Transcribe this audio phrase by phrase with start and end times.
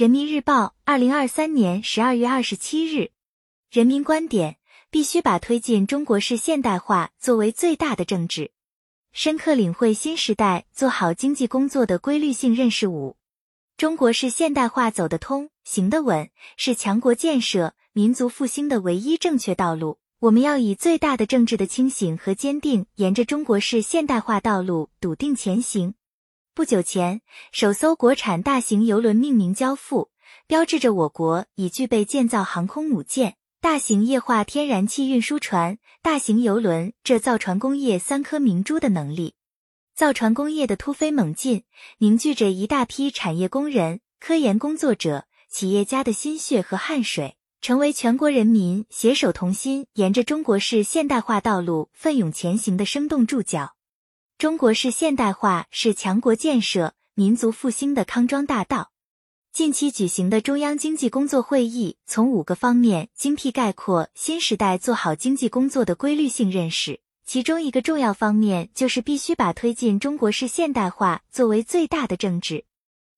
[0.00, 3.10] 人民日报，二零二三年十二月二十七日，
[3.70, 4.56] 人民观点：
[4.90, 8.52] 必须把推进中国式现代化作为最大的政治。
[9.12, 13.18] 深刻领会新时代做好经济工作的规律性认识五：
[13.76, 19.98] 中国式现代化走得通、行得稳，是强国建设、民族复兴的唯一正确道路。
[20.20, 25.92] 我们要以最大的政治的清醒和坚定，沿着中国式现代化道路笃定前行。
[26.60, 27.22] 不久前，
[27.52, 30.10] 首艘国产大型邮轮命名交付，
[30.46, 39.36] 标志着我国已具备建造航空母舰、大型液化天然气运输船、大型邮轮这造船工业三颗明珠的能力。
[39.94, 41.64] 造船工业的突飞猛进，
[41.96, 53.76] 凝聚着一大批产业工人、科研工作者、企业家的心血和汗水，成为全国人民携手同心，沿着中国式现代化道路奋勇前行的生动注脚。
[54.40, 58.90] 中国式现代化是强国建设、民族复兴的康庄大道。
[59.52, 67.00] 近期举行的中央经济工作会议，从五个方面精辟概括新时代做好经济工作的规律性认识。
[67.26, 72.64] 其中一个重要方面，就是必须把推进中国式现代化作为最大的政治，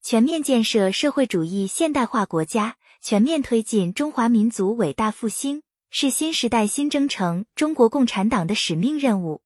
[0.00, 9.42] 全面建设社会主义现代化国家，全面推进中华民族伟大复兴，是新时代新征程中国共产党的使命任务。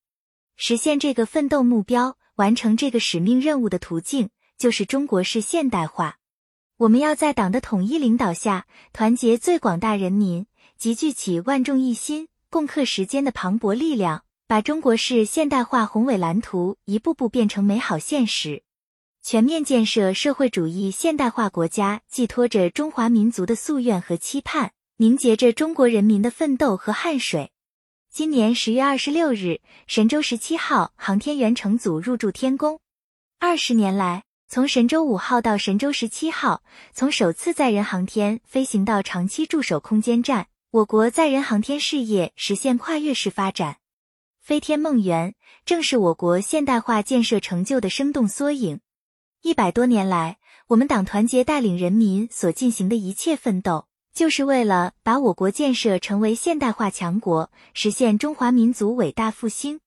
[0.56, 6.18] 实现这个奋斗目标、完成这个使命任务的途径，就是中国式现代化。
[6.78, 18.64] 我们要在党的统一领导下，团结最广大人民，集聚起万众一心、共克时艰的磅礴力量，把中国式现代化宏伟蓝图一步步变成美好现实。
[19.22, 27.51] 全面建设社会主义现代化国家，寄托着中华民族的夙愿和期盼，凝结着中国人民的奋斗和汗水。
[28.14, 32.78] 今年十月二十六日，神舟十七号航天员乘组入驻天宫。
[33.38, 43.78] 二十年来，从神舟五号到神舟十七号，从首次载人航天飞行到长期驻守空间站，我国载人航天事业实现跨越式发展。
[44.42, 48.80] 飞天梦圆，正是我国现代化建设成就的生动缩影。
[49.40, 53.86] 一百多年来，我们党团结带领人民所进行的一切奋斗。
[54.14, 59.80] 就是为了把我国建设成为现代化强国，实现中华民族伟大复兴。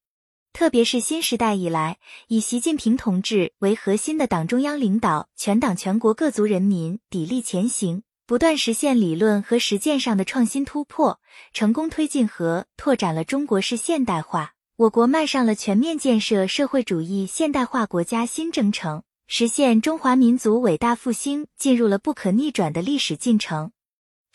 [0.52, 1.98] 特别是新时代以来，
[2.28, 11.20] 以习近平同志为核心的党中央领导，全党全国各族人民砥砺前行，不断实现理论和实践上的创新突破，
[11.54, 14.54] 成功推进和拓展了中国式现代化。
[14.78, 23.72] 我国迈上了全面建设社会主义现代化国家新征程，实现中华民族伟大复兴进入了不可逆转的历史进程。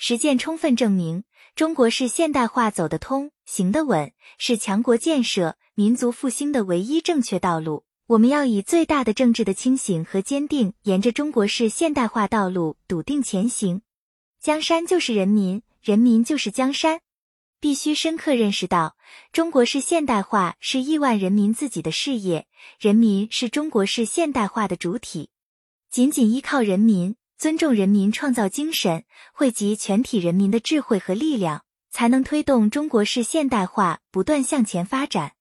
[0.02, 1.24] 实践充分证明，
[1.54, 7.84] 中国式现代化走得通、行得稳，是强国建设、民族复兴的唯一正确道路。
[8.06, 13.82] 我们要以最大的政治的清醒和坚定，沿着中国式现代化道路笃定前行。
[14.40, 17.02] 江山就是人民，人民就是江山。
[17.60, 18.96] 必须深刻认识到，
[19.32, 22.46] 中国式现代化是亿万人民自己的事业，
[22.78, 25.28] 人民是中国式现代化的主体。
[25.90, 27.16] 仅仅依靠人民。
[27.40, 35.32] 尊重人民创造精神，汇集全体人民的智慧和力量，才能推动中国式现代化不断向前发展。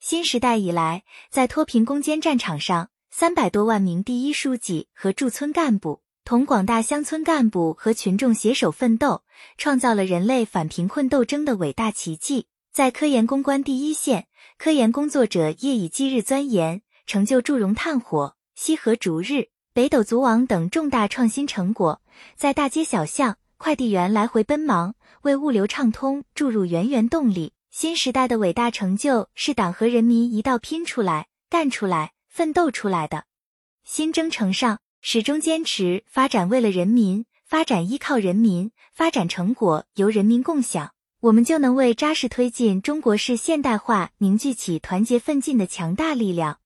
[0.00, 9.22] 新时代以来，在脱贫攻坚战场上，三百多万名第一书记和驻村干部同广大乡村干部和群众携手奋斗，
[9.58, 12.46] 创造了人类反贫困斗争的伟大奇迹。
[12.72, 19.50] 在科研攻关第一线，科研工作者夜以继日钻研，成就祝融炭火、烯核逐日。
[19.74, 22.00] 北斗组网等重大创新成果，
[22.36, 27.54] 在大街小巷，快递员来回奔忙，为物流畅通注入源源动力。
[27.72, 33.24] 新时代的伟大成就，是党和人民一道拼出来、干出来、奋斗出来的。
[33.82, 46.60] 新征程上，始终坚持发展为了人民，发展依靠人民，发展成果由人民共享，我们就能为扎实推进中国式现代化凝聚起团结奋进的强大力量。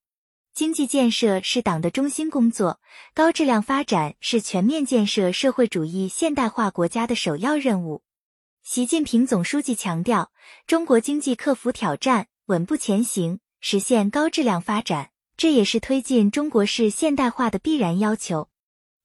[0.58, 2.80] 经济建设是党的中心工作，
[3.14, 8.02] 高质量发展是全面建设社会主义现代化国家的首要任务。
[8.64, 10.32] 习近平总书记强调，
[10.66, 18.48] 中国经济克服挑战，稳步前行，实现高质量发展，这也是推进中国式现代化的必然要求。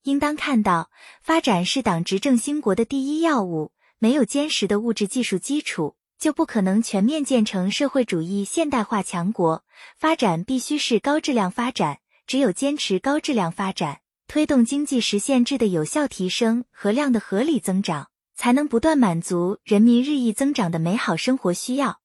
[0.02, 0.90] 应当看到，
[1.22, 3.70] 发展是党执政兴国的第一要务，
[4.00, 5.94] 没有坚实的物质技术基础。
[6.24, 9.62] 就不可能全面建成社会主义现代化强国。
[9.98, 22.00] 发展必须是高质量发展，只有坚持高质量发展，推动经济实现质的有效提升和量的合理增长，才能不断满足人民日益增长的美好生活需要。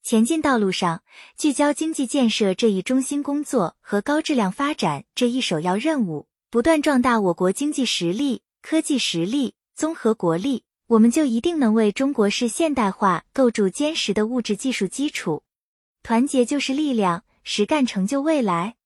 [0.00, 1.02] 前进道路上，
[1.36, 8.42] 聚焦经济建设这一中心工作和高质量发展这一首要任务，不断壮大我国经济实力。
[8.62, 15.42] 科技实力、综合国力，我们就一定能为中国式现代化构筑坚实的物质技术基础。
[16.02, 18.76] 团结就是力量，实干成就未来。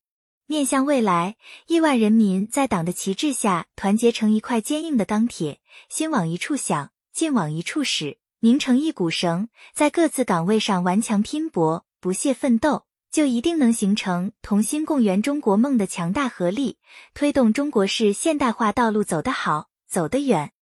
[0.46, 1.36] 面向未来，
[1.66, 12.86] 亿万人民在党的旗帜下团结成一块坚硬的钢铁，心往一处想，劲往一处使，拧成一股绳，在各自岗位上顽强拼搏、不懈奋斗。
[13.12, 16.78] 就一定能形成同心共圆中国梦的强大合力，
[17.12, 20.52] 推动中国式现代化道路走得好，走得远。